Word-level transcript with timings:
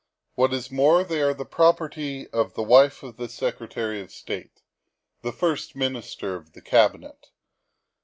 What 0.33 0.51
is 0.51 0.71
more, 0.71 1.03
they 1.03 1.21
are 1.21 1.31
the 1.31 1.45
property 1.45 2.25
of 2.29 2.55
the 2.55 2.63
wife 2.63 3.03
of 3.03 3.17
the 3.17 3.29
Secretary 3.29 4.01
of 4.01 4.11
State 4.11 4.63
(the 5.21 5.31
First 5.31 5.75
Minister 5.75 6.33
of 6.35 6.53
the 6.53 6.61
Cabinet 6.63 7.29